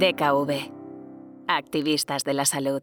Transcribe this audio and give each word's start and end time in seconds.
DKV. 0.00 0.72
Activistas 1.46 2.24
de 2.24 2.32
la 2.32 2.46
salud. 2.46 2.80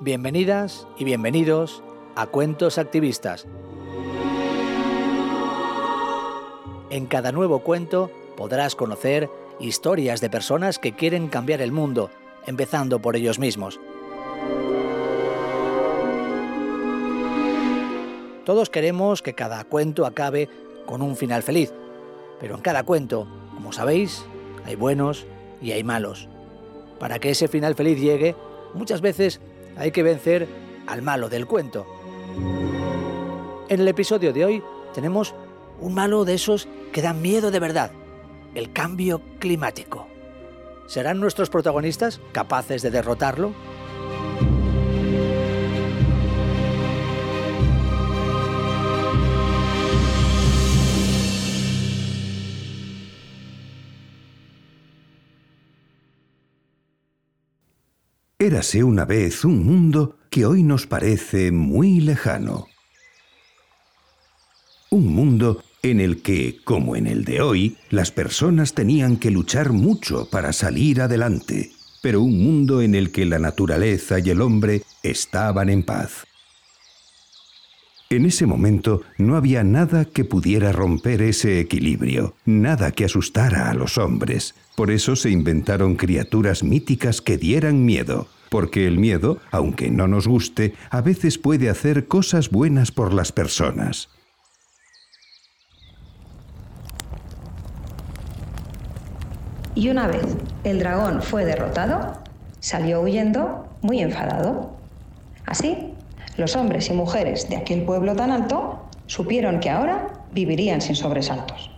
Bienvenidas 0.00 0.86
y 0.98 1.04
bienvenidos 1.04 1.82
a 2.16 2.26
Cuentos 2.26 2.76
Activistas. 2.76 3.46
En 6.90 7.06
cada 7.06 7.32
nuevo 7.32 7.60
cuento 7.60 8.10
podrás 8.36 8.76
conocer 8.76 9.30
historias 9.60 10.20
de 10.20 10.30
personas 10.30 10.78
que 10.78 10.92
quieren 10.92 11.28
cambiar 11.28 11.60
el 11.60 11.72
mundo, 11.72 12.10
empezando 12.46 13.00
por 13.00 13.16
ellos 13.16 13.38
mismos. 13.38 13.80
Todos 18.44 18.70
queremos 18.70 19.22
que 19.22 19.34
cada 19.34 19.62
cuento 19.64 20.06
acabe 20.06 20.48
con 20.86 21.02
un 21.02 21.14
final 21.16 21.42
feliz, 21.42 21.72
pero 22.40 22.56
en 22.56 22.62
cada 22.62 22.82
cuento, 22.82 23.28
como 23.54 23.72
sabéis, 23.72 24.24
hay 24.64 24.74
buenos 24.74 25.26
y 25.60 25.72
hay 25.72 25.84
malos. 25.84 26.28
Para 26.98 27.18
que 27.18 27.30
ese 27.30 27.48
final 27.48 27.74
feliz 27.74 28.00
llegue, 28.00 28.34
muchas 28.74 29.00
veces 29.00 29.40
hay 29.76 29.92
que 29.92 30.02
vencer 30.02 30.48
al 30.86 31.02
malo 31.02 31.28
del 31.28 31.46
cuento. 31.46 31.86
En 33.68 33.80
el 33.80 33.88
episodio 33.88 34.32
de 34.32 34.44
hoy 34.44 34.62
tenemos 34.94 35.34
un 35.80 35.94
malo 35.94 36.24
de 36.24 36.34
esos 36.34 36.66
que 36.92 37.02
dan 37.02 37.22
miedo 37.22 37.50
de 37.50 37.60
verdad, 37.60 37.92
el 38.54 38.72
cambio 38.72 39.20
climático. 39.38 40.08
¿Serán 40.86 41.20
nuestros 41.20 41.50
protagonistas 41.50 42.20
capaces 42.32 42.82
de 42.82 42.90
derrotarlo? 42.90 43.54
Érase 58.42 58.82
una 58.82 59.04
vez 59.04 59.44
un 59.44 59.64
mundo 59.64 60.16
que 60.30 60.46
hoy 60.46 60.62
nos 60.62 60.86
parece 60.86 61.52
muy 61.52 62.00
lejano. 62.00 62.68
Un 64.90 65.14
mundo 65.14 65.62
en 65.82 66.00
el 66.00 66.22
que, 66.22 66.58
como 66.64 66.96
en 66.96 67.06
el 67.06 67.24
de 67.24 67.40
hoy, 67.40 67.76
las 67.88 68.10
personas 68.10 68.74
tenían 68.74 69.16
que 69.16 69.30
luchar 69.30 69.72
mucho 69.72 70.28
para 70.30 70.52
salir 70.52 71.00
adelante, 71.00 71.70
pero 72.02 72.20
un 72.20 72.42
mundo 72.42 72.82
en 72.82 72.94
el 72.94 73.10
que 73.10 73.24
la 73.24 73.38
naturaleza 73.38 74.18
y 74.18 74.30
el 74.30 74.40
hombre 74.40 74.82
estaban 75.02 75.70
en 75.70 75.82
paz. 75.82 76.26
En 78.12 78.26
ese 78.26 78.44
momento 78.44 79.02
no 79.18 79.36
había 79.36 79.62
nada 79.62 80.04
que 80.04 80.24
pudiera 80.24 80.72
romper 80.72 81.22
ese 81.22 81.60
equilibrio, 81.60 82.34
nada 82.44 82.90
que 82.90 83.04
asustara 83.04 83.70
a 83.70 83.74
los 83.74 83.98
hombres. 83.98 84.56
Por 84.74 84.90
eso 84.90 85.14
se 85.14 85.30
inventaron 85.30 85.94
criaturas 85.94 86.64
míticas 86.64 87.20
que 87.20 87.38
dieran 87.38 87.84
miedo, 87.84 88.26
porque 88.48 88.88
el 88.88 88.98
miedo, 88.98 89.38
aunque 89.52 89.90
no 89.90 90.08
nos 90.08 90.26
guste, 90.26 90.74
a 90.90 91.00
veces 91.02 91.38
puede 91.38 91.70
hacer 91.70 92.08
cosas 92.08 92.50
buenas 92.50 92.90
por 92.90 93.14
las 93.14 93.30
personas. 93.30 94.08
Y 99.80 99.88
una 99.88 100.06
vez 100.08 100.36
el 100.62 100.78
dragón 100.78 101.22
fue 101.22 101.46
derrotado, 101.46 102.12
salió 102.58 103.00
huyendo 103.00 103.66
muy 103.80 104.00
enfadado. 104.00 104.76
Así, 105.46 105.74
los 106.36 106.54
hombres 106.54 106.90
y 106.90 106.92
mujeres 106.92 107.48
de 107.48 107.56
aquel 107.56 107.84
pueblo 107.84 108.14
tan 108.14 108.30
alto 108.30 108.84
supieron 109.06 109.58
que 109.58 109.70
ahora 109.70 110.26
vivirían 110.34 110.82
sin 110.82 110.96
sobresaltos. 110.96 111.70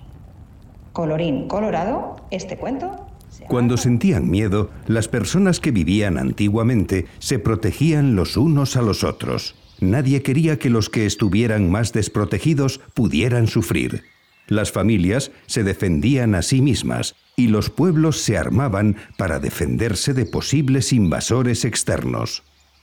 Colorín 0.93 1.47
colorado, 1.47 2.17
este 2.33 2.57
cuento... 2.57 3.07
Cuando 3.47 3.77
sentían 3.77 4.29
miedo, 4.29 4.71
las 4.89 5.07
personas 5.07 5.61
que 5.61 5.71
vivían 5.71 6.19
antiguamente 6.19 7.07
se 7.21 7.39
protegían 7.39 8.17
los 8.17 8.37
unos 8.37 8.77
a 8.77 8.83
los 8.83 9.05
otros. 9.05 9.55
Nadie 9.79 10.23
quería 10.23 10.59
que 10.59 10.71
los 10.71 10.91
que 10.91 11.07
estuvieran 11.07 11.71
más 11.71 11.93
desprotegidos 11.93 12.81
pudieran 12.95 13.47
sufrir. 13.47 14.03
Las 14.49 14.73
familias 14.73 15.31
se 15.47 15.63
defendían 15.63 16.35
a 16.35 16.43
sí 16.43 16.61
mismas 16.61 17.15
y 17.37 17.49
los 17.49 17.71
pueblos 17.71 18.21
se 18.21 18.37
armaban 18.37 18.97
para 19.17 19.39
defenderse 19.39 20.15
de 20.15 20.27
posibles 20.27 20.93
invasores 20.93 21.65
externos. 21.65 22.43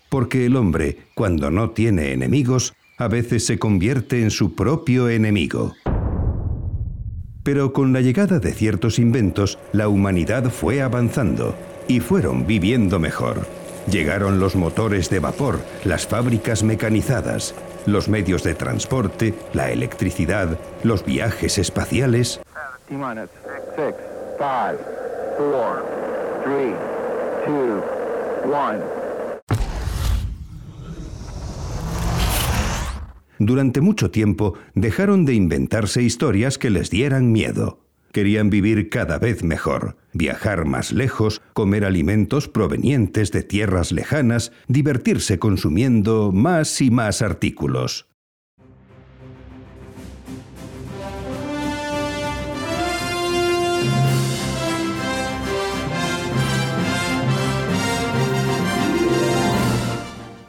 Porque 0.10 0.46
el 0.46 0.56
hombre, 0.56 0.98
cuando 1.16 1.52
no 1.52 1.72
tiene 1.72 2.14
enemigos, 2.14 2.74
a 2.98 3.08
veces 3.08 3.46
se 3.46 3.60
convierte 3.60 4.22
en 4.22 4.32
su 4.32 4.56
propio 4.56 5.08
enemigo. 5.08 5.74
Pero 7.44 7.74
con 7.74 7.94
la 7.94 8.02
llegada 8.02 8.40
de 8.40 8.54
ciertos 8.54 9.00
inventos, 9.00 9.58
la 9.72 9.88
humanidad 9.88 10.52
fue 10.52 10.81
avanzando 10.81 11.56
y 11.88 12.00
fueron 12.00 12.46
viviendo 12.46 13.00
mejor. 13.00 13.48
Llegaron 13.90 14.40
los 14.40 14.56
motores 14.56 15.10
de 15.10 15.20
vapor, 15.20 15.60
las 15.84 16.06
fábricas 16.06 16.64
mecanizadas, 16.64 17.56
los 17.86 18.10
medios 18.10 18.44
de 18.44 18.54
transporte, 18.54 19.34
la 19.54 19.72
electricidad, 19.72 20.60
los 20.84 21.06
viajes 21.06 21.58
espaciales. 21.58 22.40
Durante 33.40 33.80
mucho 33.80 34.12
tiempo 34.12 34.56
dejaron 34.76 35.26
de 35.26 35.34
inventarse 35.34 36.04
historias 36.04 36.58
que 36.58 36.70
les 36.70 36.90
dieran 36.90 37.32
miedo. 37.32 37.80
Querían 38.12 38.50
vivir 38.50 38.90
cada 38.90 39.20
vez 39.20 39.44
mejor, 39.44 39.98
viajar 40.14 40.66
más 40.66 40.92
lejos, 40.92 41.42
comer 41.54 41.86
alimentos 41.86 42.48
provenientes 42.48 43.32
de 43.32 43.44
tierras 43.44 43.92
lejanas, 43.92 44.52
divertirse 44.68 45.38
consumiendo 45.38 46.32
más 46.32 46.82
y 46.82 46.92
más 46.92 47.22
artículos. 47.22 48.09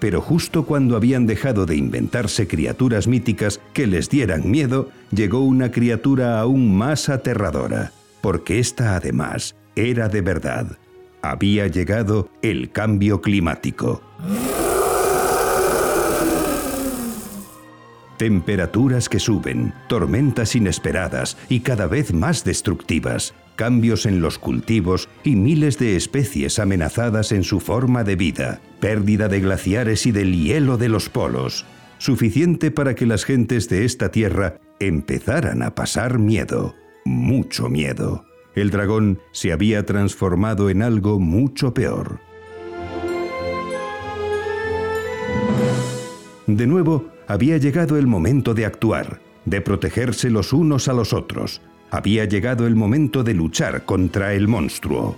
Pero 0.00 0.22
justo 0.22 0.64
cuando 0.64 0.96
habían 0.96 1.26
dejado 1.26 1.66
de 1.66 1.76
inventarse 1.76 2.48
criaturas 2.48 3.06
míticas 3.06 3.60
que 3.74 3.86
les 3.86 4.08
dieran 4.08 4.50
miedo, 4.50 4.88
llegó 5.12 5.40
una 5.40 5.70
criatura 5.70 6.40
aún 6.40 6.76
más 6.76 7.08
aterradora, 7.08 7.92
porque 8.22 8.58
esta 8.58 8.96
además 8.96 9.54
era 9.76 10.08
de 10.08 10.22
verdad. 10.22 10.78
Había 11.22 11.66
llegado 11.66 12.30
el 12.40 12.70
cambio 12.70 13.20
climático. 13.20 14.02
Temperaturas 18.16 19.08
que 19.08 19.18
suben, 19.18 19.72
tormentas 19.88 20.54
inesperadas 20.54 21.38
y 21.48 21.60
cada 21.60 21.86
vez 21.86 22.12
más 22.12 22.44
destructivas, 22.44 23.34
cambios 23.60 24.06
en 24.06 24.22
los 24.22 24.38
cultivos 24.38 25.10
y 25.22 25.36
miles 25.36 25.78
de 25.78 25.94
especies 25.94 26.58
amenazadas 26.58 27.30
en 27.30 27.44
su 27.44 27.60
forma 27.60 28.04
de 28.04 28.16
vida, 28.16 28.62
pérdida 28.80 29.28
de 29.28 29.40
glaciares 29.40 30.06
y 30.06 30.12
del 30.12 30.32
hielo 30.32 30.78
de 30.78 30.88
los 30.88 31.10
polos, 31.10 31.66
suficiente 31.98 32.70
para 32.70 32.94
que 32.94 33.04
las 33.04 33.26
gentes 33.26 33.68
de 33.68 33.84
esta 33.84 34.10
tierra 34.10 34.56
empezaran 34.78 35.62
a 35.62 35.74
pasar 35.74 36.18
miedo, 36.18 36.74
mucho 37.04 37.68
miedo. 37.68 38.24
El 38.54 38.70
dragón 38.70 39.18
se 39.30 39.52
había 39.52 39.84
transformado 39.84 40.70
en 40.70 40.80
algo 40.80 41.20
mucho 41.20 41.74
peor. 41.74 42.18
De 46.46 46.66
nuevo, 46.66 47.10
había 47.28 47.58
llegado 47.58 47.98
el 47.98 48.06
momento 48.06 48.54
de 48.54 48.64
actuar, 48.64 49.20
de 49.44 49.60
protegerse 49.60 50.30
los 50.30 50.54
unos 50.54 50.88
a 50.88 50.94
los 50.94 51.12
otros. 51.12 51.60
Había 51.90 52.24
llegado 52.24 52.66
el 52.66 52.76
momento 52.76 53.24
de 53.24 53.34
luchar 53.34 53.84
contra 53.84 54.34
el 54.34 54.48
monstruo. 54.48 55.16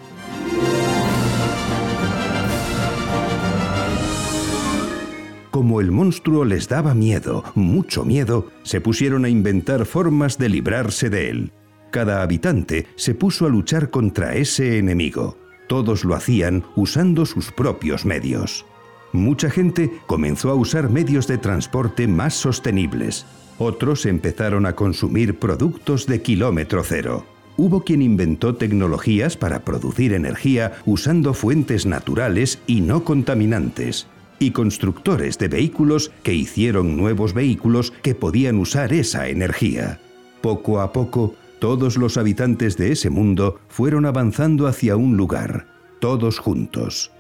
Como 5.51 5.81
el 5.81 5.91
monstruo 5.91 6.45
les 6.45 6.69
daba 6.69 6.95
miedo, 6.95 7.45
mucho 7.55 8.05
miedo, 8.05 8.49
se 8.63 8.81
pusieron 8.81 9.25
a 9.25 9.29
inventar 9.29 9.85
formas 9.85 10.39
de 10.39 10.49
librarse 10.49 11.11
de 11.11 11.29
él. 11.29 11.53
Cada 11.91 12.23
habitante 12.23 12.87
se 12.97 13.15
puso 13.15 13.45
a 13.47 13.51
luchar 13.51 13.91
contra 13.91 14.35
ese 14.35 14.79
enemigo. 14.79 15.37
Todos 15.69 16.05
lo 16.05 16.15
hacían 16.15 16.65
usando 16.75 17.27
sus 17.27 17.53
propios 17.53 18.07
medios 18.07 18.65
mucha 19.13 19.51
gente 19.51 19.93
comenzó 20.07 20.51
a 20.51 20.55
usar 20.55 20.89
medios 20.91 21.27
de 21.27 21.39
transporte 21.39 22.09
más 22.09 22.35
sostenibles. 22.35 23.27
Otros 23.59 24.07
empezaron 24.07 24.67
a 24.67 24.75
consumir 24.75 25.39
productos 25.39 26.07
de 26.07 26.23
kilómetro 26.23 26.83
cero. 26.85 27.27
Hubo 27.57 27.85
quien 27.85 28.03
inventó 28.03 28.55
tecnologías 28.55 29.37
para 29.37 29.65
producir 29.65 30.15
energía 30.15 30.73
usando 30.87 31.35
fuentes 31.35 31.85
naturales 31.87 32.59
y 32.67 32.81
no 32.81 33.05
contaminantes, 33.05 34.07
y 34.39 34.51
constructores 34.51 35.39
de 35.39 35.49
vehículos 35.49 36.11
que 36.23 36.35
hicieron 36.35 36.97
nuevos 36.97 37.35
vehículos 37.35 37.93
que 38.03 38.15
podían 38.15 38.59
usar 38.59 38.93
esa 38.93 39.29
energía. 39.29 40.01
Poco 40.41 40.81
a 40.81 40.93
poco, 40.93 41.35
todos 41.61 41.97
los 41.97 42.17
habitantes 42.17 42.77
de 42.77 42.91
ese 42.91 43.11
mundo 43.11 43.61
fueron 43.69 44.07
avanzando 44.07 44.67
hacia 44.67 44.97
un 44.97 45.17
lugar, 45.17 45.69
todos 46.01 46.41
juntos. 46.41 47.13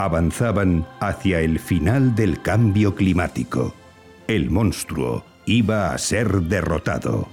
Avanzaban 0.00 0.86
hacia 1.00 1.40
el 1.40 1.58
final 1.58 2.14
del 2.14 2.40
cambio 2.40 2.94
climático. 2.94 3.74
El 4.28 4.48
monstruo 4.48 5.24
iba 5.44 5.92
a 5.92 5.98
ser 5.98 6.42
derrotado. 6.42 7.26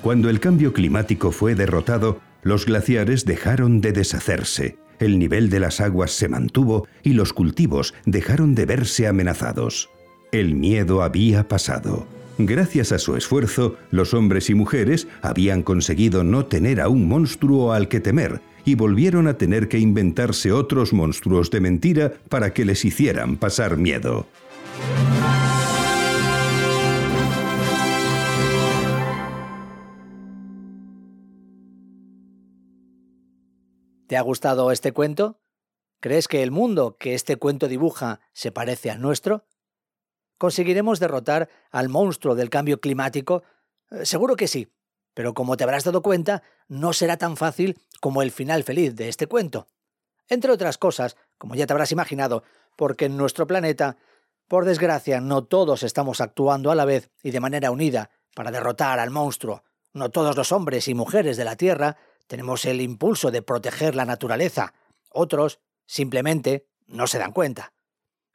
Cuando 0.00 0.30
el 0.30 0.38
cambio 0.38 0.72
climático 0.72 1.32
fue 1.32 1.56
derrotado, 1.56 2.20
los 2.42 2.66
glaciares 2.66 3.24
dejaron 3.24 3.80
de 3.80 3.90
deshacerse, 3.90 4.78
el 5.00 5.18
nivel 5.18 5.50
de 5.50 5.58
las 5.58 5.80
aguas 5.80 6.12
se 6.12 6.28
mantuvo 6.28 6.86
y 7.02 7.14
los 7.14 7.32
cultivos 7.32 7.94
dejaron 8.04 8.54
de 8.54 8.64
verse 8.64 9.08
amenazados. 9.08 9.90
El 10.30 10.54
miedo 10.54 11.02
había 11.02 11.48
pasado. 11.48 12.06
Gracias 12.46 12.92
a 12.92 12.98
su 12.98 13.16
esfuerzo, 13.16 13.76
los 13.90 14.14
hombres 14.14 14.50
y 14.50 14.54
mujeres 14.54 15.08
habían 15.22 15.62
conseguido 15.62 16.24
no 16.24 16.46
tener 16.46 16.80
a 16.80 16.88
un 16.88 17.08
monstruo 17.08 17.72
al 17.72 17.88
que 17.88 18.00
temer 18.00 18.40
y 18.64 18.74
volvieron 18.74 19.26
a 19.26 19.38
tener 19.38 19.68
que 19.68 19.78
inventarse 19.78 20.52
otros 20.52 20.92
monstruos 20.92 21.50
de 21.50 21.60
mentira 21.60 22.12
para 22.28 22.52
que 22.52 22.64
les 22.64 22.84
hicieran 22.84 23.36
pasar 23.36 23.76
miedo. 23.76 24.26
¿Te 34.06 34.16
ha 34.16 34.22
gustado 34.22 34.72
este 34.72 34.92
cuento? 34.92 35.40
¿Crees 36.00 36.26
que 36.26 36.42
el 36.42 36.50
mundo 36.50 36.96
que 36.98 37.14
este 37.14 37.36
cuento 37.36 37.68
dibuja 37.68 38.20
se 38.32 38.50
parece 38.50 38.90
al 38.90 39.00
nuestro? 39.00 39.44
¿Conseguiremos 40.40 41.00
derrotar 41.00 41.50
al 41.70 41.90
monstruo 41.90 42.34
del 42.34 42.48
cambio 42.48 42.80
climático? 42.80 43.42
Eh, 43.90 44.06
seguro 44.06 44.36
que 44.36 44.48
sí, 44.48 44.72
pero 45.12 45.34
como 45.34 45.58
te 45.58 45.64
habrás 45.64 45.84
dado 45.84 46.00
cuenta, 46.00 46.42
no 46.66 46.94
será 46.94 47.18
tan 47.18 47.36
fácil 47.36 47.78
como 48.00 48.22
el 48.22 48.30
final 48.30 48.64
feliz 48.64 48.96
de 48.96 49.10
este 49.10 49.26
cuento. 49.26 49.68
Entre 50.30 50.50
otras 50.50 50.78
cosas, 50.78 51.18
como 51.36 51.56
ya 51.56 51.66
te 51.66 51.74
habrás 51.74 51.92
imaginado, 51.92 52.42
porque 52.74 53.04
en 53.04 53.18
nuestro 53.18 53.46
planeta, 53.46 53.98
por 54.48 54.64
desgracia, 54.64 55.20
no 55.20 55.44
todos 55.44 55.82
estamos 55.82 56.22
actuando 56.22 56.70
a 56.70 56.74
la 56.74 56.86
vez 56.86 57.10
y 57.22 57.32
de 57.32 57.40
manera 57.40 57.70
unida 57.70 58.08
para 58.34 58.50
derrotar 58.50 58.98
al 58.98 59.10
monstruo. 59.10 59.62
No 59.92 60.08
todos 60.08 60.38
los 60.38 60.52
hombres 60.52 60.88
y 60.88 60.94
mujeres 60.94 61.36
de 61.36 61.44
la 61.44 61.56
Tierra 61.56 61.98
tenemos 62.28 62.64
el 62.64 62.80
impulso 62.80 63.30
de 63.30 63.42
proteger 63.42 63.94
la 63.94 64.06
naturaleza. 64.06 64.72
Otros, 65.10 65.60
simplemente, 65.84 66.66
no 66.86 67.06
se 67.06 67.18
dan 67.18 67.32
cuenta. 67.32 67.74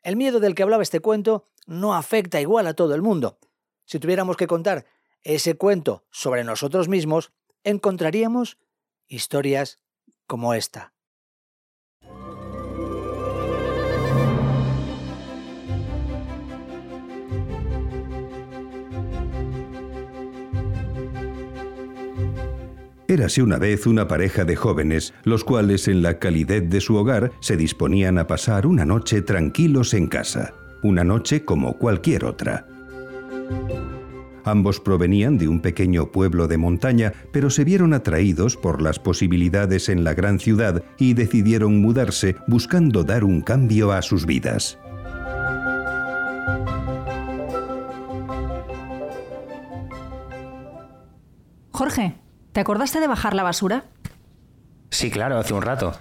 El 0.06 0.18
miedo 0.18 0.40
del 0.40 0.54
que 0.54 0.62
hablaba 0.62 0.84
este 0.84 1.00
cuento 1.00 1.46
no 1.66 1.96
afecta 1.96 2.40
igual 2.40 2.68
a 2.68 2.75
todo 2.75 2.94
el 2.94 3.02
mundo. 3.02 3.40
Si 3.86 3.98
tuviéramos 3.98 4.38
que 4.38 4.46
contar 4.46 4.86
ese 5.24 5.57
cuento 5.57 6.06
sobre 6.12 6.44
nosotros 6.44 6.88
mismos, 6.88 7.31
encontraríamos 7.63 8.60
historias 9.07 9.80
como 10.28 10.54
esta. 10.54 10.94
Érase 23.15 23.41
una 23.41 23.57
vez 23.57 23.88
una 23.88 24.09
pareja 24.09 24.44
de 24.44 24.57
jóvenes, 24.57 25.13
los 25.23 25.45
cuales 25.45 25.88
en 25.88 26.01
la 26.01 26.19
calidez 26.19 26.69
de 26.69 26.81
su 26.81 26.97
hogar 26.97 27.31
se 27.39 27.56
disponían 27.56 28.17
a 28.17 28.27
pasar 28.27 28.67
una 28.67 28.83
noche 28.83 29.21
tranquilos 29.21 29.94
en 29.94 30.07
casa, 30.07 30.53
una 30.83 31.06
noche 31.06 31.45
como 31.45 31.77
cualquier 31.77 32.25
otra. 32.25 32.67
Ambos 34.44 34.81
provenían 34.81 35.38
de 35.38 35.47
un 35.47 35.62
pequeño 35.62 36.12
pueblo 36.12 36.50
de 36.50 36.57
montaña, 36.57 37.13
pero 37.31 37.50
se 37.50 37.63
vieron 37.63 37.94
atraídos 37.94 38.57
por 38.57 38.81
las 38.81 39.00
posibilidades 39.00 39.88
en 39.88 40.03
la 40.03 40.13
gran 40.13 40.38
ciudad 40.38 40.83
y 40.97 41.13
decidieron 41.13 41.79
mudarse 41.79 42.35
buscando 42.47 43.06
dar 43.06 43.23
un 43.23 43.39
cambio 43.39 43.94
a 43.94 44.01
sus 44.01 44.25
vidas. 44.25 44.77
Jorge, 51.71 52.25
¿Te 52.56 52.62
acordaste 52.62 53.02
de 53.02 53.07
bajar 53.07 53.36
la 53.36 53.44
basura? 53.44 53.84
Sí, 54.90 55.12
claro, 55.12 55.38
hace 55.38 55.54
un 55.54 55.62
rato. 55.62 55.92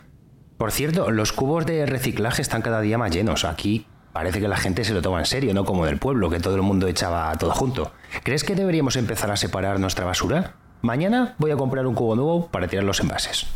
Por 0.56 0.70
cierto, 0.70 1.10
los 1.10 1.32
cubos 1.32 1.66
de 1.66 1.84
reciclaje 1.84 2.42
están 2.42 2.62
cada 2.62 2.80
día 2.80 2.96
más 2.96 3.10
llenos. 3.10 3.44
Aquí 3.44 3.88
parece 4.12 4.40
que 4.40 4.46
la 4.46 4.56
gente 4.56 4.84
se 4.84 4.94
lo 4.94 5.02
toma 5.02 5.18
en 5.18 5.26
serio, 5.26 5.52
no 5.52 5.64
como 5.64 5.84
del 5.84 5.98
pueblo, 5.98 6.30
que 6.30 6.38
todo 6.38 6.54
el 6.54 6.62
mundo 6.62 6.86
echaba 6.86 7.36
todo 7.38 7.50
junto. 7.50 7.90
¿Crees 8.22 8.44
que 8.44 8.54
deberíamos 8.54 8.94
empezar 8.94 9.32
a 9.32 9.36
separar 9.36 9.80
nuestra 9.80 10.04
basura? 10.04 10.54
Mañana 10.80 11.34
voy 11.38 11.50
a 11.50 11.56
comprar 11.56 11.88
un 11.88 11.96
cubo 11.96 12.14
nuevo 12.14 12.46
para 12.46 12.68
tirar 12.68 12.84
los 12.84 13.00
envases. 13.00 13.48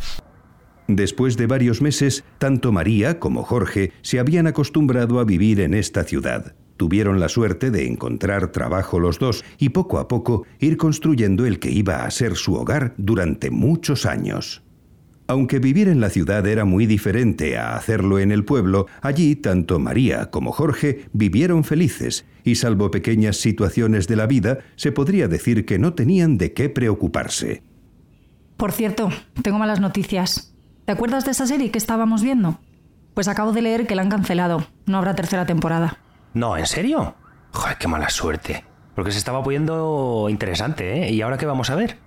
Después 0.89 1.37
de 1.37 1.47
varios 1.47 1.81
meses, 1.81 2.25
tanto 2.39 2.73
María 2.73 3.21
como 3.21 3.45
Jorge 3.45 3.93
se 4.03 4.19
habían 4.19 4.49
acostumbrado 4.49 5.21
a 5.21 5.25
vivir 5.25 5.61
en 5.61 5.75
esta 5.75 6.03
ciudad. 6.03 6.57
Tuvieron 6.79 7.19
la 7.19 7.29
suerte 7.29 7.73
de 7.73 7.89
encontrar 7.89 8.53
trabajo 8.53 9.01
los 9.01 9.19
dos 9.19 9.45
y 9.59 9.71
poco 9.71 9.99
a 9.99 10.07
poco 10.07 10.47
ir 10.61 10.77
construyendo 10.77 11.45
el 11.45 11.59
que 11.59 11.73
iba 11.73 12.05
a 12.05 12.11
ser 12.13 12.37
su 12.37 12.55
hogar 12.55 12.95
durante 12.97 13.51
muchos 13.51 14.07
años. 14.07 14.63
Aunque 15.27 15.59
vivir 15.59 15.89
en 15.89 16.01
la 16.01 16.09
ciudad 16.09 16.47
era 16.47 16.65
muy 16.65 16.87
diferente 16.87 17.59
a 17.59 17.75
hacerlo 17.75 18.21
en 18.21 18.31
el 18.31 18.45
pueblo, 18.45 18.87
allí 19.03 19.35
tanto 19.35 19.81
María 19.81 20.31
como 20.31 20.53
Jorge 20.53 21.07
vivieron 21.13 21.65
felices 21.65 22.25
y 22.45 22.55
salvo 22.55 22.93
pequeñas 22.93 23.39
situaciones 23.39 24.07
de 24.07 24.15
la 24.15 24.29
vida, 24.29 24.61
se 24.77 24.93
podría 24.93 25.27
decir 25.27 25.67
que 25.67 25.81
no 25.81 25.95
tenían 25.95 26.39
de 26.39 26.53
qué 26.53 26.69
preocuparse. 26.69 27.65
Por 28.57 28.71
cierto, 28.71 29.11
tengo 29.43 29.59
malas 29.59 29.81
noticias. 29.81 30.55
¿Te 30.85 30.93
acuerdas 30.93 31.25
de 31.25 31.33
esa 31.33 31.47
serie 31.49 31.73
que 31.73 31.79
estábamos 31.79 32.23
viendo? 32.23 32.61
Pues 33.15 33.27
acabo 33.27 33.51
de 33.51 33.63
leer 33.63 33.89
que 33.89 33.97
la 33.97 34.03
han 34.03 34.11
cancelado. 34.11 34.65
No 34.87 34.99
habrá 34.99 35.17
tercera 35.17 35.45
temporada. 35.45 35.99
No, 36.35 36.57
¿en 36.57 36.67
serio? 36.67 37.15
Joder, 37.53 37.77
qué 37.79 37.89
mala 37.89 38.11
suerte. 38.11 38.65
Porque 38.95 39.13
se 39.13 39.19
estaba 39.19 39.43
poniendo 39.43 40.27
interesante, 40.29 41.05
¿eh? 41.05 41.11
¿Y 41.13 41.23
ahora 41.23 41.39
qué 41.39 41.47
vamos 41.47 41.71
a 41.71 41.75
ver? 41.77 41.99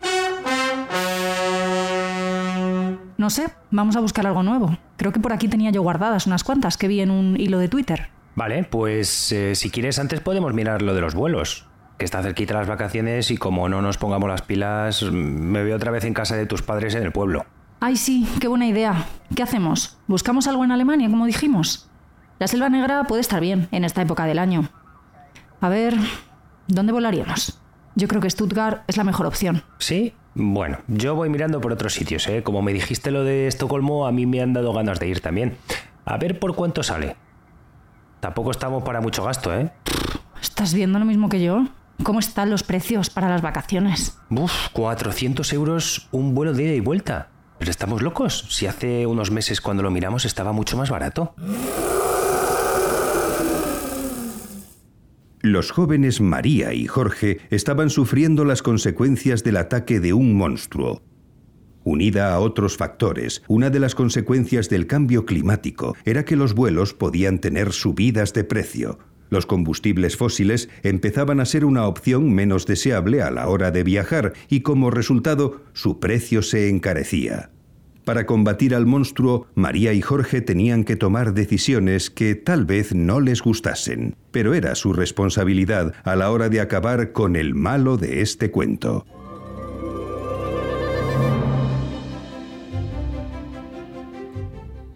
No 3.17 3.29
sé, 3.29 3.45
vamos 3.69 3.95
a 3.95 3.99
buscar 3.99 4.25
algo 4.25 4.41
nuevo. 4.41 4.77
Creo 4.97 5.11
que 5.11 5.19
por 5.19 5.31
aquí 5.31 5.47
tenía 5.47 5.69
yo 5.69 5.83
guardadas 5.83 6.25
unas 6.25 6.43
cuantas 6.43 6.77
que 6.77 6.87
vi 6.87 7.01
en 7.01 7.11
un 7.11 7.39
hilo 7.39 7.59
de 7.59 7.69
Twitter. 7.69 8.09
Vale, 8.35 8.63
pues 8.63 9.31
eh, 9.31 9.55
si 9.55 9.69
quieres 9.69 9.99
antes 9.99 10.21
podemos 10.21 10.53
mirar 10.53 10.81
lo 10.81 10.95
de 10.95 11.01
los 11.01 11.13
vuelos. 11.13 11.67
Que 11.97 12.05
está 12.05 12.23
cerquita 12.23 12.55
las 12.55 12.67
vacaciones 12.67 13.29
y 13.29 13.37
como 13.37 13.69
no 13.69 13.81
nos 13.83 13.97
pongamos 13.99 14.27
las 14.27 14.41
pilas, 14.41 15.03
me 15.03 15.63
veo 15.63 15.75
otra 15.75 15.91
vez 15.91 16.03
en 16.05 16.15
casa 16.15 16.35
de 16.35 16.47
tus 16.47 16.63
padres 16.63 16.95
en 16.95 17.03
el 17.03 17.11
pueblo. 17.11 17.45
Ay, 17.79 17.95
sí, 17.95 18.27
qué 18.39 18.47
buena 18.47 18.65
idea. 18.65 19.05
¿Qué 19.35 19.43
hacemos? 19.43 19.99
¿Buscamos 20.07 20.47
algo 20.47 20.63
en 20.63 20.71
Alemania, 20.71 21.09
como 21.09 21.27
dijimos? 21.27 21.90
La 22.41 22.47
selva 22.47 22.69
negra 22.69 23.03
puede 23.03 23.21
estar 23.21 23.39
bien 23.39 23.67
en 23.71 23.85
esta 23.85 24.01
época 24.01 24.25
del 24.25 24.39
año. 24.39 24.67
A 25.59 25.69
ver, 25.69 25.93
¿dónde 26.67 26.91
volaríamos? 26.91 27.61
Yo 27.93 28.07
creo 28.07 28.19
que 28.19 28.31
Stuttgart 28.31 28.81
es 28.87 28.97
la 28.97 29.03
mejor 29.03 29.27
opción. 29.27 29.61
¿Sí? 29.77 30.15
Bueno, 30.33 30.79
yo 30.87 31.13
voy 31.13 31.29
mirando 31.29 31.61
por 31.61 31.71
otros 31.71 31.93
sitios, 31.93 32.27
¿eh? 32.27 32.41
Como 32.41 32.63
me 32.63 32.73
dijiste 32.73 33.11
lo 33.11 33.23
de 33.23 33.45
Estocolmo, 33.45 34.07
a 34.07 34.11
mí 34.11 34.25
me 34.25 34.41
han 34.41 34.53
dado 34.53 34.73
ganas 34.73 34.99
de 34.99 35.07
ir 35.07 35.21
también. 35.21 35.55
A 36.03 36.17
ver 36.17 36.39
por 36.39 36.55
cuánto 36.55 36.81
sale. 36.81 37.15
Tampoco 38.21 38.49
estamos 38.49 38.81
para 38.81 39.01
mucho 39.01 39.23
gasto, 39.23 39.53
¿eh? 39.53 39.71
¿Estás 40.41 40.73
viendo 40.73 40.97
lo 40.97 41.05
mismo 41.05 41.29
que 41.29 41.43
yo? 41.43 41.67
¿Cómo 42.01 42.17
están 42.17 42.49
los 42.49 42.63
precios 42.63 43.11
para 43.11 43.29
las 43.29 43.43
vacaciones? 43.43 44.17
Uf, 44.31 44.69
400 44.73 45.53
euros 45.53 46.07
un 46.09 46.33
vuelo 46.33 46.55
de 46.55 46.63
ida 46.63 46.73
y 46.73 46.79
vuelta. 46.79 47.27
¿Pero 47.59 47.69
estamos 47.69 48.01
locos? 48.01 48.47
Si 48.49 48.65
hace 48.65 49.05
unos 49.05 49.29
meses 49.29 49.61
cuando 49.61 49.83
lo 49.83 49.91
miramos 49.91 50.25
estaba 50.25 50.51
mucho 50.53 50.75
más 50.75 50.89
barato. 50.89 51.35
Los 55.51 55.69
jóvenes 55.69 56.21
María 56.21 56.73
y 56.73 56.87
Jorge 56.87 57.39
estaban 57.49 57.89
sufriendo 57.89 58.45
las 58.45 58.61
consecuencias 58.61 59.43
del 59.43 59.57
ataque 59.57 59.99
de 59.99 60.13
un 60.13 60.33
monstruo. 60.33 61.01
Unida 61.83 62.33
a 62.33 62.39
otros 62.39 62.77
factores, 62.77 63.43
una 63.49 63.69
de 63.69 63.81
las 63.81 63.93
consecuencias 63.93 64.69
del 64.69 64.87
cambio 64.87 65.25
climático 65.25 65.93
era 66.05 66.23
que 66.23 66.37
los 66.37 66.53
vuelos 66.53 66.93
podían 66.93 67.39
tener 67.39 67.73
subidas 67.73 68.31
de 68.31 68.45
precio. 68.45 68.99
Los 69.29 69.45
combustibles 69.45 70.15
fósiles 70.15 70.69
empezaban 70.83 71.41
a 71.41 71.45
ser 71.45 71.65
una 71.65 71.85
opción 71.85 72.33
menos 72.33 72.65
deseable 72.65 73.21
a 73.21 73.29
la 73.29 73.49
hora 73.49 73.71
de 73.71 73.83
viajar 73.83 74.31
y 74.47 74.61
como 74.61 74.89
resultado 74.89 75.63
su 75.73 75.99
precio 75.99 76.43
se 76.43 76.69
encarecía. 76.69 77.49
Para 78.05 78.25
combatir 78.25 78.73
al 78.73 78.87
monstruo, 78.87 79.47
María 79.53 79.93
y 79.93 80.01
Jorge 80.01 80.41
tenían 80.41 80.83
que 80.83 80.95
tomar 80.95 81.33
decisiones 81.33 82.09
que 82.09 82.33
tal 82.35 82.65
vez 82.65 82.95
no 82.95 83.19
les 83.19 83.41
gustasen, 83.41 84.15
pero 84.31 84.55
era 84.55 84.73
su 84.73 84.93
responsabilidad 84.93 85.93
a 86.03 86.15
la 86.15 86.31
hora 86.31 86.49
de 86.49 86.61
acabar 86.61 87.11
con 87.11 87.35
el 87.35 87.53
malo 87.53 87.97
de 87.97 88.21
este 88.21 88.49
cuento. 88.49 89.05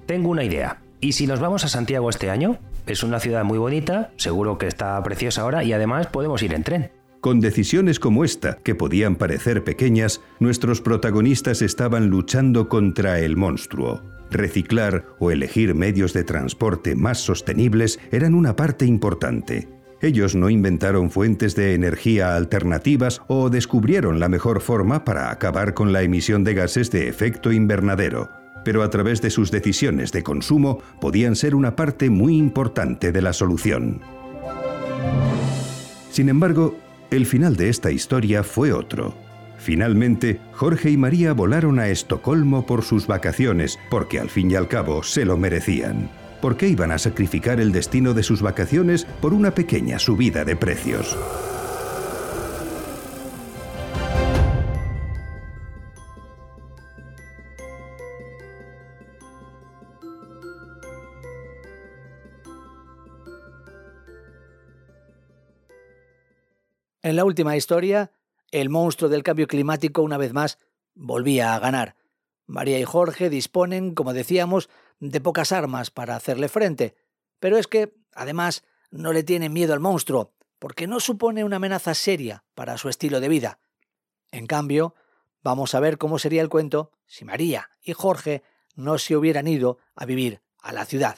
Tengo 0.08 0.30
una 0.30 0.44
idea. 0.44 0.82
¿Y 1.00 1.12
si 1.12 1.28
nos 1.28 1.40
vamos 1.40 1.64
a 1.64 1.68
Santiago 1.68 2.10
este 2.10 2.30
año? 2.32 2.58
Es 2.88 3.04
una 3.04 3.20
ciudad 3.20 3.44
muy 3.44 3.58
bonita, 3.58 4.12
seguro 4.18 4.58
que 4.58 4.68
está 4.68 5.02
preciosa 5.04 5.42
ahora 5.42 5.64
y 5.64 5.74
además 5.74 6.08
podemos 6.08 6.42
ir 6.42 6.54
en 6.54 6.64
tren. 6.64 6.92
Con 7.26 7.40
decisiones 7.40 8.00
como 8.00 8.24
esta, 8.24 8.60
que 8.62 8.76
podían 8.76 9.16
parecer 9.16 9.64
pequeñas, 9.64 10.22
nuestros 10.40 10.80
protagonistas 10.80 11.64
estaban 11.64 12.06
luchando 12.12 12.70
contra 12.70 13.20
el 13.20 13.36
monstruo. 13.36 14.04
Reciclar 14.30 15.08
o 15.18 15.32
elegir 15.32 15.74
medios 15.74 16.14
de 16.14 16.24
transporte 16.24 16.96
más 16.96 17.18
sostenibles 17.18 18.00
eran 18.12 18.36
una 18.36 18.56
parte 18.56 18.86
importante. 18.86 19.68
Ellos 20.04 20.36
no 20.36 20.52
inventaron 20.52 21.10
fuentes 21.10 21.56
de 21.56 21.74
energía 21.74 22.36
alternativas 22.36 23.24
o 23.28 23.50
descubrieron 23.50 24.20
la 24.20 24.30
mejor 24.30 24.62
forma 24.62 25.04
para 25.04 25.32
acabar 25.32 25.74
con 25.74 25.92
la 25.94 26.04
emisión 26.04 26.44
de 26.44 26.54
gases 26.54 26.92
de 26.92 27.08
efecto 27.08 27.52
invernadero, 27.52 28.30
pero 28.64 28.84
a 28.84 28.92
través 28.92 29.24
de 29.24 29.32
sus 29.32 29.50
decisiones 29.50 30.12
de 30.12 30.22
consumo 30.22 30.78
podían 31.02 31.36
ser 31.36 31.56
una 31.56 31.76
parte 31.76 32.12
muy 32.12 32.38
importante 32.38 33.12
de 33.12 33.22
la 33.24 33.34
solución. 33.34 34.04
Sin 36.12 36.30
embargo, 36.30 36.78
el 37.16 37.26
final 37.26 37.56
de 37.56 37.70
esta 37.70 37.92
historia 37.92 38.44
fue 38.44 38.74
otro. 38.74 39.16
Finalmente, 39.58 40.40
Jorge 40.52 40.92
y 40.92 40.98
María 40.98 41.34
volaron 41.34 41.80
a 41.80 41.88
Estocolmo 41.88 42.66
por 42.66 42.84
sus 42.84 43.08
vacaciones, 43.08 43.80
porque 43.90 44.20
al 44.20 44.30
fin 44.30 44.52
y 44.52 44.56
al 44.56 44.68
cabo 44.68 45.02
se 45.04 45.26
lo 45.26 45.38
merecían. 45.38 46.10
¿Por 46.42 46.58
qué 46.58 46.68
iban 46.68 46.92
a 46.92 47.00
sacrificar 47.00 47.60
el 47.60 47.72
destino 47.72 48.14
de 48.14 48.24
sus 48.24 48.42
vacaciones 48.42 49.06
por 49.22 49.34
una 49.34 49.52
pequeña 49.52 49.98
subida 49.98 50.46
de 50.46 50.56
precios? 50.56 51.18
En 67.06 67.16
la 67.16 67.24
última 67.24 67.56
historia, 67.56 68.12
el 68.50 68.72
monstruo 68.72 69.12
del 69.12 69.22
cambio 69.22 69.46
climático 69.46 70.02
una 70.02 70.18
vez 70.18 70.34
más 70.34 70.58
volvía 70.96 71.54
a 71.54 71.60
ganar. 71.60 71.96
María 72.48 72.80
y 72.80 72.84
Jorge 72.84 73.30
disponen, 73.30 73.94
como 73.94 74.12
decíamos, 74.12 74.72
de 75.00 75.22
pocas 75.22 75.52
armas 75.52 75.92
para 75.92 76.16
hacerle 76.16 76.50
frente, 76.50 76.96
pero 77.40 77.58
es 77.60 77.68
que, 77.68 77.94
además, 78.16 78.64
no 78.90 79.14
le 79.14 79.22
tienen 79.22 79.54
miedo 79.54 79.76
al 79.76 79.82
monstruo, 79.82 80.34
porque 80.58 80.88
no 80.88 81.00
supone 81.00 81.44
una 81.44 81.58
amenaza 81.58 81.94
seria 81.94 82.44
para 82.56 82.76
su 82.80 82.90
estilo 82.90 83.20
de 83.20 83.30
vida. 83.30 83.60
En 84.32 84.48
cambio, 84.48 84.96
vamos 85.44 85.76
a 85.76 85.80
ver 85.80 86.00
cómo 86.00 86.18
sería 86.18 86.42
el 86.42 86.50
cuento 86.50 86.92
si 87.06 87.24
María 87.24 87.70
y 87.84 87.94
Jorge 87.94 88.42
no 88.74 88.98
se 88.98 89.16
hubieran 89.16 89.48
ido 89.48 89.78
a 89.94 90.08
vivir 90.08 90.42
a 90.58 90.74
la 90.74 90.86
ciudad. 90.86 91.18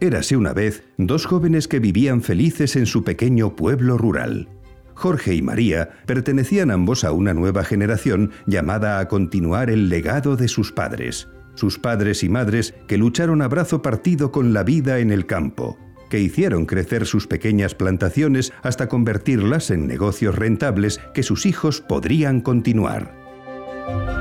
Érase 0.00 0.36
una 0.36 0.52
vez 0.52 0.84
dos 0.96 1.26
jóvenes 1.26 1.66
que 1.66 1.80
vivían 1.80 2.22
felices 2.22 2.76
en 2.76 2.86
su 2.86 3.02
pequeño 3.02 3.56
pueblo 3.56 3.98
rural. 3.98 4.48
Jorge 4.94 5.34
y 5.34 5.42
María 5.42 5.90
pertenecían 6.06 6.70
ambos 6.70 7.02
a 7.02 7.10
una 7.10 7.34
nueva 7.34 7.64
generación 7.64 8.30
llamada 8.46 9.00
a 9.00 9.08
continuar 9.08 9.70
el 9.70 9.88
legado 9.88 10.36
de 10.36 10.46
sus 10.46 10.70
padres, 10.70 11.28
sus 11.54 11.80
padres 11.80 12.22
y 12.22 12.28
madres 12.28 12.74
que 12.86 12.96
lucharon 12.96 13.42
a 13.42 13.48
brazo 13.48 13.82
partido 13.82 14.30
con 14.30 14.52
la 14.52 14.62
vida 14.62 15.00
en 15.00 15.10
el 15.10 15.26
campo, 15.26 15.76
que 16.08 16.20
hicieron 16.20 16.64
crecer 16.64 17.04
sus 17.04 17.26
pequeñas 17.26 17.74
plantaciones 17.74 18.52
hasta 18.62 18.88
convertirlas 18.88 19.70
en 19.70 19.88
negocios 19.88 20.36
rentables 20.36 21.00
que 21.12 21.24
sus 21.24 21.44
hijos 21.44 21.80
podrían 21.80 22.40
continuar. 22.40 24.17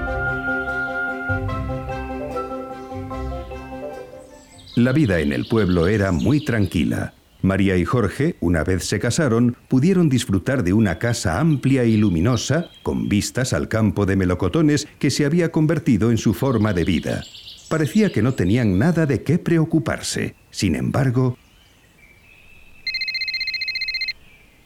La 4.78 4.92
vida 4.92 5.18
en 5.18 5.34
el 5.34 5.48
pueblo 5.48 5.88
era 5.88 6.12
muy 6.12 6.46
tranquila. 6.46 7.16
María 7.42 7.78
y 7.78 7.84
Jorge, 7.84 8.36
una 8.42 8.64
vez 8.64 8.86
se 8.86 9.00
casaron, 9.00 9.58
pudieron 9.70 10.08
disfrutar 10.08 10.62
de 10.62 10.72
una 10.72 11.00
casa 11.00 11.40
amplia 11.40 11.84
y 11.84 11.98
luminosa, 11.98 12.70
con 12.84 13.10
vistas 13.10 13.54
al 13.54 13.70
campo 13.70 14.06
de 14.06 14.16
melocotones 14.16 14.88
que 15.00 15.10
se 15.10 15.26
había 15.26 15.52
convertido 15.52 16.12
en 16.12 16.20
su 16.20 16.36
forma 16.36 16.74
de 16.74 16.84
vida. 16.84 17.24
Parecía 17.72 18.12
que 18.12 18.22
no 18.22 18.36
tenían 18.36 18.78
nada 18.78 19.08
de 19.08 19.24
qué 19.24 19.40
preocuparse. 19.40 20.36
Sin 20.52 20.76
embargo... 20.76 21.40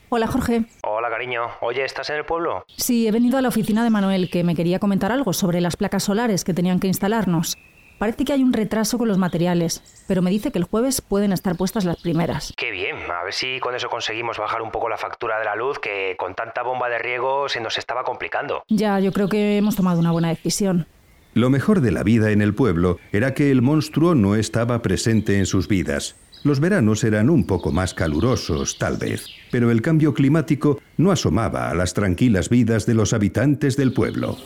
Hola, 0.09 0.27
Jorge. 0.27 0.65
Hola, 0.83 1.09
cariño. 1.09 1.43
Oye, 1.61 1.85
¿estás 1.85 2.09
en 2.09 2.17
el 2.17 2.25
pueblo? 2.25 2.65
Sí, 2.75 3.07
he 3.07 3.11
venido 3.11 3.37
a 3.37 3.41
la 3.41 3.47
oficina 3.47 3.81
de 3.85 3.89
Manuel, 3.89 4.29
que 4.29 4.43
me 4.43 4.55
quería 4.55 4.77
comentar 4.77 5.13
algo 5.13 5.31
sobre 5.31 5.61
las 5.61 5.77
placas 5.77 6.03
solares 6.03 6.43
que 6.43 6.53
tenían 6.53 6.81
que 6.81 6.87
instalarnos. 6.87 7.57
Parece 8.01 8.25
que 8.25 8.33
hay 8.33 8.41
un 8.41 8.51
retraso 8.51 8.97
con 8.97 9.07
los 9.07 9.19
materiales, 9.19 9.83
pero 10.07 10.23
me 10.23 10.31
dice 10.31 10.51
que 10.51 10.57
el 10.57 10.63
jueves 10.63 11.01
pueden 11.01 11.31
estar 11.31 11.55
puestas 11.55 11.85
las 11.85 12.01
primeras. 12.01 12.51
Qué 12.57 12.71
bien, 12.71 12.95
a 12.95 13.23
ver 13.23 13.31
si 13.31 13.59
con 13.59 13.75
eso 13.75 13.89
conseguimos 13.89 14.39
bajar 14.39 14.63
un 14.63 14.71
poco 14.71 14.89
la 14.89 14.97
factura 14.97 15.37
de 15.37 15.45
la 15.45 15.55
luz 15.55 15.77
que 15.77 16.15
con 16.17 16.33
tanta 16.33 16.63
bomba 16.63 16.89
de 16.89 16.97
riego 16.97 17.47
se 17.47 17.61
nos 17.61 17.77
estaba 17.77 18.03
complicando. 18.03 18.63
Ya, 18.69 18.99
yo 18.99 19.11
creo 19.11 19.29
que 19.29 19.55
hemos 19.55 19.75
tomado 19.75 19.99
una 19.99 20.11
buena 20.11 20.29
decisión. 20.29 20.87
Lo 21.35 21.51
mejor 21.51 21.81
de 21.81 21.91
la 21.91 22.01
vida 22.01 22.31
en 22.31 22.41
el 22.41 22.55
pueblo 22.55 22.97
era 23.11 23.35
que 23.35 23.51
el 23.51 23.61
monstruo 23.61 24.15
no 24.15 24.33
estaba 24.33 24.81
presente 24.81 25.37
en 25.37 25.45
sus 25.45 25.67
vidas. 25.67 26.15
Los 26.43 26.59
veranos 26.59 27.03
eran 27.03 27.29
un 27.29 27.45
poco 27.45 27.71
más 27.71 27.93
calurosos, 27.93 28.79
tal 28.79 28.97
vez, 28.97 29.27
pero 29.51 29.69
el 29.69 29.83
cambio 29.83 30.15
climático 30.15 30.79
no 30.97 31.11
asomaba 31.11 31.69
a 31.69 31.75
las 31.75 31.93
tranquilas 31.93 32.49
vidas 32.49 32.87
de 32.87 32.95
los 32.95 33.13
habitantes 33.13 33.77
del 33.77 33.93
pueblo. 33.93 34.37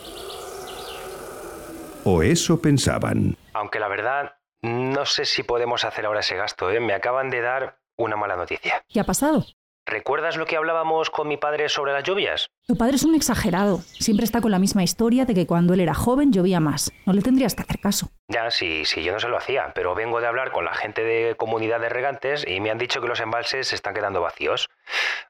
O 2.04 2.22
eso 2.22 2.60
pensaban. 2.60 3.34
Aunque 3.56 3.80
la 3.80 3.88
verdad, 3.88 4.34
no 4.60 5.06
sé 5.06 5.24
si 5.24 5.42
podemos 5.42 5.84
hacer 5.84 6.04
ahora 6.04 6.20
ese 6.20 6.36
gasto, 6.36 6.70
¿eh? 6.70 6.78
Me 6.78 6.92
acaban 6.92 7.30
de 7.30 7.40
dar 7.40 7.78
una 7.96 8.16
mala 8.16 8.36
noticia. 8.36 8.84
¿Qué 8.86 9.00
ha 9.00 9.04
pasado? 9.04 9.46
¿Recuerdas 9.88 10.36
lo 10.36 10.46
que 10.46 10.56
hablábamos 10.56 11.10
con 11.10 11.28
mi 11.28 11.36
padre 11.36 11.68
sobre 11.68 11.92
las 11.92 12.02
lluvias? 12.02 12.48
Tu 12.66 12.76
padre 12.76 12.96
es 12.96 13.04
un 13.04 13.14
exagerado. 13.14 13.78
Siempre 13.78 14.24
está 14.24 14.40
con 14.42 14.50
la 14.50 14.58
misma 14.58 14.82
historia 14.82 15.24
de 15.24 15.32
que 15.32 15.46
cuando 15.46 15.72
él 15.74 15.80
era 15.80 15.94
joven 15.94 16.32
llovía 16.32 16.58
más. 16.60 16.92
No 17.06 17.12
le 17.14 17.22
tendrías 17.22 17.54
que 17.54 17.62
hacer 17.62 17.78
caso. 17.78 18.10
Ya, 18.28 18.50
sí, 18.50 18.84
sí, 18.84 19.04
yo 19.04 19.12
no 19.12 19.20
se 19.20 19.28
lo 19.28 19.38
hacía, 19.38 19.72
pero 19.74 19.94
vengo 19.94 20.20
de 20.20 20.26
hablar 20.26 20.50
con 20.50 20.64
la 20.64 20.74
gente 20.74 21.02
de 21.04 21.36
comunidad 21.36 21.80
de 21.80 21.88
regantes 21.88 22.44
y 22.46 22.60
me 22.60 22.70
han 22.72 22.78
dicho 22.78 23.00
que 23.00 23.06
los 23.06 23.20
embalses 23.20 23.68
se 23.68 23.76
están 23.76 23.94
quedando 23.94 24.20
vacíos. 24.20 24.68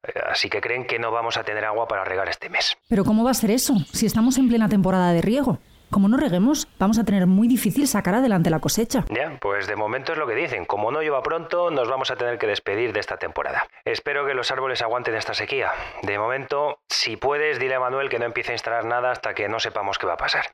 Eh, 0.02 0.12
Así 0.30 0.49
que 0.49 0.61
creen 0.62 0.87
que 0.87 0.99
no 0.99 1.12
vamos 1.12 1.37
a 1.37 1.45
tener 1.45 1.64
agua 1.66 1.87
para 1.87 2.04
regar 2.04 2.28
este 2.30 2.49
mes. 2.49 2.76
Pero 2.88 3.04
¿cómo 3.04 3.23
va 3.25 3.33
a 3.33 3.35
ser 3.35 3.50
eso? 3.50 3.75
Si 3.92 4.06
estamos 4.06 4.38
en 4.38 4.49
plena 4.49 4.68
temporada 4.71 5.12
de 5.12 5.21
riego. 5.21 5.59
Como 5.90 6.08
no 6.08 6.16
reguemos, 6.16 6.66
vamos 6.78 6.98
a 6.98 7.04
tener 7.04 7.26
muy 7.26 7.48
difícil 7.48 7.86
sacar 7.86 8.16
adelante 8.16 8.50
la 8.50 8.58
cosecha. 8.58 9.04
Ya, 9.08 9.38
pues 9.40 9.66
de 9.66 9.76
momento 9.76 10.12
es 10.12 10.18
lo 10.18 10.26
que 10.26 10.34
dicen. 10.34 10.64
Como 10.64 10.90
no 10.90 11.00
llueva 11.00 11.22
pronto, 11.22 11.70
nos 11.70 11.88
vamos 11.88 12.10
a 12.10 12.16
tener 12.16 12.38
que 12.38 12.46
despedir 12.46 12.92
de 12.92 13.00
esta 13.00 13.16
temporada. 13.16 13.66
Espero 13.84 14.26
que 14.26 14.34
los 14.34 14.50
árboles 14.50 14.82
aguanten 14.82 15.14
esta 15.14 15.34
sequía. 15.34 15.70
De 16.02 16.18
momento, 16.18 16.80
si 16.88 17.16
puedes, 17.16 17.58
dile 17.58 17.76
a 17.76 17.80
Manuel 17.80 18.08
que 18.08 18.18
no 18.18 18.24
empiece 18.24 18.50
a 18.50 18.54
instalar 18.54 18.84
nada 18.84 19.12
hasta 19.12 19.34
que 19.34 19.48
no 19.48 19.60
sepamos 19.60 19.98
qué 19.98 20.06
va 20.06 20.14
a 20.14 20.18
pasar. 20.18 20.46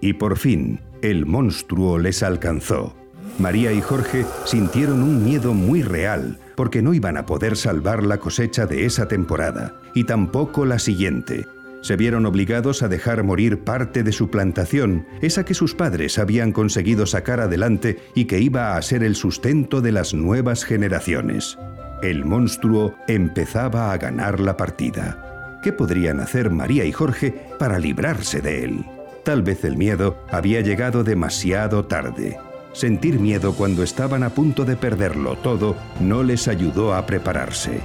Y 0.00 0.12
por 0.12 0.36
fin, 0.36 0.80
el 1.02 1.26
monstruo 1.26 1.98
les 1.98 2.22
alcanzó. 2.22 2.94
María 3.38 3.72
y 3.72 3.80
Jorge 3.80 4.24
sintieron 4.44 5.02
un 5.02 5.24
miedo 5.24 5.54
muy 5.54 5.82
real, 5.82 6.38
porque 6.56 6.82
no 6.82 6.94
iban 6.94 7.16
a 7.16 7.26
poder 7.26 7.56
salvar 7.56 8.02
la 8.02 8.18
cosecha 8.18 8.66
de 8.66 8.84
esa 8.84 9.08
temporada, 9.08 9.74
y 9.94 10.04
tampoco 10.04 10.64
la 10.64 10.78
siguiente. 10.78 11.46
Se 11.80 11.96
vieron 11.96 12.26
obligados 12.26 12.82
a 12.82 12.88
dejar 12.88 13.22
morir 13.22 13.60
parte 13.60 14.02
de 14.02 14.12
su 14.12 14.30
plantación, 14.30 15.06
esa 15.22 15.44
que 15.44 15.54
sus 15.54 15.74
padres 15.74 16.18
habían 16.18 16.52
conseguido 16.52 17.06
sacar 17.06 17.40
adelante 17.40 17.98
y 18.14 18.24
que 18.24 18.40
iba 18.40 18.76
a 18.76 18.82
ser 18.82 19.04
el 19.04 19.14
sustento 19.14 19.80
de 19.80 19.92
las 19.92 20.12
nuevas 20.12 20.64
generaciones. 20.64 21.56
El 22.02 22.24
monstruo 22.24 22.94
empezaba 23.06 23.92
a 23.92 23.98
ganar 23.98 24.40
la 24.40 24.56
partida. 24.56 25.58
¿Qué 25.62 25.72
podrían 25.72 26.20
hacer 26.20 26.50
María 26.50 26.84
y 26.84 26.92
Jorge 26.92 27.34
para 27.58 27.78
librarse 27.78 28.40
de 28.40 28.64
él? 28.64 28.84
Tal 29.24 29.42
vez 29.42 29.64
el 29.64 29.76
miedo 29.76 30.24
había 30.30 30.60
llegado 30.60 31.04
demasiado 31.04 31.84
tarde. 31.84 32.38
Sentir 32.72 33.18
miedo 33.18 33.54
cuando 33.54 33.82
estaban 33.82 34.22
a 34.22 34.30
punto 34.30 34.64
de 34.64 34.76
perderlo 34.76 35.36
todo 35.38 35.76
no 36.00 36.22
les 36.22 36.48
ayudó 36.48 36.94
a 36.94 37.06
prepararse. 37.06 37.80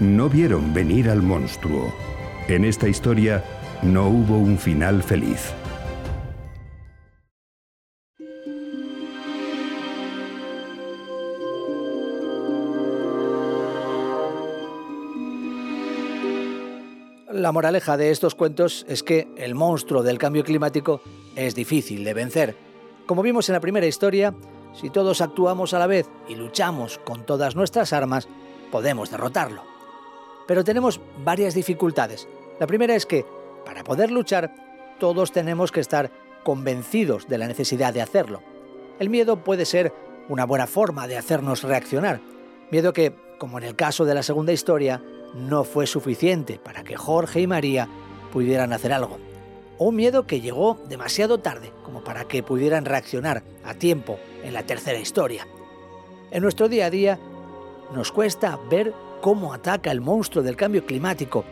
No 0.00 0.28
vieron 0.28 0.74
venir 0.74 1.08
al 1.08 1.22
monstruo. 1.22 1.94
En 2.48 2.64
esta 2.64 2.86
historia 2.86 3.42
no 3.82 4.06
hubo 4.06 4.38
un 4.38 4.56
final 4.56 5.02
feliz. 5.02 5.52
La 17.32 17.50
moraleja 17.50 17.96
de 17.96 18.12
estos 18.12 18.36
cuentos 18.36 18.86
es 18.88 19.02
que 19.02 19.26
el 19.36 19.56
monstruo 19.56 20.04
del 20.04 20.18
cambio 20.18 20.44
climático 20.44 21.00
es 21.34 21.56
difícil 21.56 22.04
de 22.04 22.14
vencer. 22.14 22.56
Como 23.06 23.22
vimos 23.22 23.48
en 23.48 23.54
la 23.54 23.60
primera 23.60 23.86
historia, 23.86 24.32
si 24.72 24.90
todos 24.90 25.20
actuamos 25.20 25.74
a 25.74 25.80
la 25.80 25.88
vez 25.88 26.08
y 26.28 26.36
luchamos 26.36 26.98
con 26.98 27.26
todas 27.26 27.56
nuestras 27.56 27.92
armas, 27.92 28.28
podemos 28.70 29.10
derrotarlo. 29.10 29.75
Pero 30.46 30.64
tenemos 30.64 31.00
varias 31.24 31.54
dificultades. 31.54 32.28
La 32.60 32.66
primera 32.66 32.94
es 32.94 33.06
que, 33.06 33.24
para 33.64 33.84
poder 33.84 34.10
luchar, 34.10 34.54
todos 34.98 35.32
tenemos 35.32 35.72
que 35.72 35.80
estar 35.80 36.10
convencidos 36.44 37.28
de 37.28 37.38
la 37.38 37.48
necesidad 37.48 37.92
de 37.92 38.02
hacerlo. 38.02 38.42
El 38.98 39.10
miedo 39.10 39.42
puede 39.42 39.64
ser 39.64 39.92
una 40.28 40.46
buena 40.46 40.66
forma 40.66 41.06
de 41.06 41.16
hacernos 41.16 41.62
reaccionar. 41.62 42.20
Miedo 42.70 42.92
que, 42.92 43.14
como 43.38 43.58
en 43.58 43.64
el 43.64 43.76
caso 43.76 44.04
de 44.04 44.14
la 44.14 44.22
segunda 44.22 44.52
historia, 44.52 45.02
no 45.34 45.64
fue 45.64 45.86
suficiente 45.86 46.58
para 46.58 46.82
que 46.82 46.96
Jorge 46.96 47.40
y 47.40 47.46
María 47.46 47.88
pudieran 48.32 48.72
hacer 48.72 48.92
algo. 48.92 49.18
O 49.78 49.88
un 49.88 49.96
miedo 49.96 50.26
que 50.26 50.40
llegó 50.40 50.78
demasiado 50.88 51.38
tarde 51.38 51.72
como 51.84 52.02
para 52.02 52.24
que 52.24 52.42
pudieran 52.42 52.84
reaccionar 52.84 53.42
a 53.64 53.74
tiempo 53.74 54.18
en 54.42 54.54
la 54.54 54.62
tercera 54.62 54.98
historia. 54.98 55.46
En 56.30 56.42
nuestro 56.42 56.68
día 56.68 56.86
a 56.86 56.90
día 56.90 57.18
nos 57.94 58.10
cuesta 58.10 58.58
ver 58.70 58.94
cómo 59.20 59.52
ataca 59.52 59.90
el 59.90 60.00
monstruo 60.00 60.44
del 60.44 60.56
cambio 60.56 60.84
climático. 60.84 61.44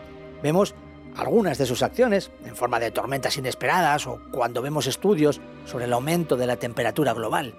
Vemos 0.42 0.74
algunas 1.16 1.58
de 1.58 1.66
sus 1.66 1.82
acciones 1.82 2.30
en 2.44 2.56
forma 2.56 2.80
de 2.80 2.90
tormentas 2.90 3.36
inesperadas 3.36 4.06
o 4.06 4.20
cuando 4.32 4.62
vemos 4.62 4.86
estudios 4.86 5.40
sobre 5.64 5.84
el 5.84 5.92
aumento 5.92 6.36
de 6.36 6.46
la 6.46 6.56
temperatura 6.56 7.12
global. 7.12 7.54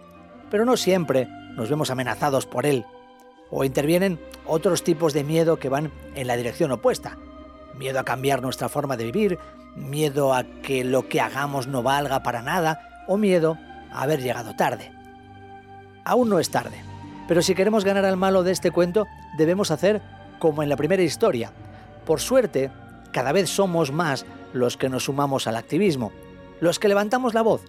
Pero 0.52 0.66
no 0.66 0.78
siempre 0.78 1.28
nos 1.56 1.70
vemos 1.70 1.90
amenazados 1.90 2.46
por 2.46 2.66
él. 2.66 2.86
O 3.50 3.64
intervienen 3.64 4.20
otros 4.46 4.84
tipos 4.84 5.14
de 5.14 5.24
miedo 5.24 5.58
que 5.58 5.70
van 5.70 5.92
en 6.16 6.28
la 6.28 6.36
dirección 6.36 6.72
opuesta. 6.72 7.18
Miedo 7.78 8.00
a 8.00 8.06
cambiar 8.06 8.42
nuestra 8.42 8.70
forma 8.70 8.98
de 8.98 9.06
vivir, 9.06 9.40
miedo 9.76 10.34
a 10.34 10.44
que 10.44 10.84
lo 10.84 11.08
que 11.08 11.22
hagamos 11.22 11.68
no 11.68 11.84
valga 11.84 12.24
para 12.24 12.42
nada 12.42 13.04
o 13.08 13.18
miedo 13.18 13.58
a 13.92 14.04
haber 14.04 14.22
llegado 14.22 14.56
tarde. 14.56 14.92
Aún 16.04 16.30
no 16.30 16.40
es 16.40 16.50
tarde, 16.50 16.84
pero 17.28 17.42
si 17.42 17.56
queremos 17.56 17.84
ganar 17.84 18.06
al 18.06 18.18
malo 18.18 18.44
de 18.44 18.52
este 18.52 18.72
cuento 18.72 19.08
debemos 19.38 19.72
hacer 19.72 20.02
como 20.40 20.64
en 20.64 20.70
la 20.70 20.78
primera 20.78 21.04
historia. 21.04 21.52
Por 22.06 22.20
suerte, 22.20 22.72
cada 23.12 23.32
vez 23.32 23.50
somos 23.50 23.92
más 23.92 24.26
los 24.54 24.78
que 24.78 24.90
nos 24.90 25.06
sumamos 25.06 25.48
al 25.48 25.56
activismo, 25.56 26.12
los 26.60 26.80
que 26.80 26.88
levantamos 26.88 27.34
la 27.34 27.42
voz, 27.42 27.62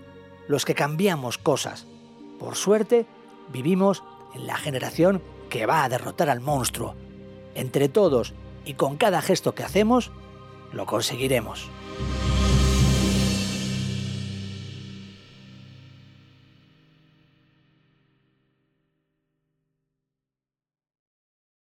los 0.49 0.65
que 0.65 0.75
cambiamos 0.75 1.39
cosas. 1.39 1.87
Por 2.39 2.57
suerte, 2.57 3.07
vivimos 3.53 4.03
en 4.35 4.47
la 4.47 4.57
generación 4.57 5.23
que 5.49 5.67
va 5.67 5.85
a 5.85 5.89
derrotar 5.89 6.29
al 6.29 6.41
monstruo. 6.41 6.95
Entre 7.55 7.89
todos 7.89 8.35
y 8.65 8.75
con 8.75 8.97
cada 8.97 9.23
gesto 9.23 9.55
que 9.55 9.65
hacemos, 9.65 10.11
lo 10.73 10.85
conseguiremos. 10.87 11.71